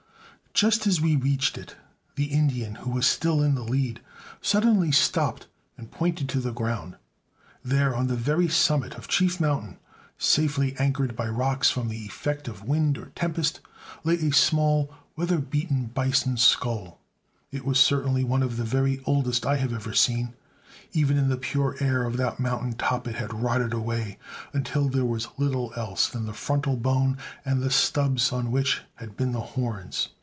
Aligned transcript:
Just 0.53 0.85
as 0.85 0.99
we 0.99 1.15
reached 1.15 1.57
it, 1.57 1.77
the 2.15 2.25
Indian, 2.25 2.75
who 2.75 2.89
was 2.89 3.07
still 3.07 3.41
in 3.41 3.55
the 3.55 3.63
lead, 3.63 4.01
suddenly 4.41 4.91
stopped 4.91 5.47
and 5.77 5.89
pointed 5.89 6.27
to 6.27 6.41
the 6.41 6.51
ground. 6.51 6.97
There, 7.63 7.95
on 7.95 8.07
the 8.07 8.17
very 8.17 8.49
summit 8.49 8.95
of 8.95 9.07
Chief 9.07 9.39
Mountain, 9.39 9.77
safely 10.17 10.75
anchored 10.77 11.15
by 11.15 11.29
rocks 11.29 11.71
from 11.71 11.87
the 11.87 12.05
effect 12.05 12.49
of 12.49 12.65
wind 12.65 12.97
or 12.97 13.07
tempest, 13.15 13.61
lay 14.03 14.15
a 14.15 14.33
small, 14.33 14.93
weather 15.15 15.37
beaten 15.37 15.85
bison 15.85 16.35
skull. 16.35 16.99
It 17.49 17.63
was 17.65 17.79
certainly 17.79 18.25
one 18.25 18.43
of 18.43 18.57
the 18.57 18.65
very 18.65 19.01
oldest 19.05 19.45
I 19.45 19.55
have 19.55 19.71
ever 19.73 19.93
seen. 19.93 20.33
Even 20.91 21.17
in 21.17 21.29
the 21.29 21.37
pure 21.37 21.77
air 21.79 22.03
of 22.03 22.17
that 22.17 22.41
mountain 22.41 22.73
top 22.73 23.07
it 23.07 23.15
had 23.15 23.33
rotted 23.33 23.73
away 23.73 24.19
until 24.51 24.89
there 24.89 25.05
was 25.05 25.29
little 25.37 25.71
else 25.77 26.09
than 26.09 26.25
the 26.25 26.33
frontal 26.33 26.75
bone 26.75 27.17
and 27.45 27.61
the 27.63 27.71
stubs 27.71 28.33
on 28.33 28.51
which 28.51 28.81
had 28.95 29.15
been 29.15 29.31
the 29.31 29.39
horns. 29.55 30.09